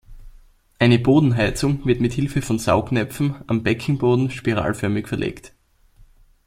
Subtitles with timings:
[0.79, 5.53] Eine Bodenheizung wird mit Hilfe von Saugnäpfen am Beckenboden spiralförmig verlegt.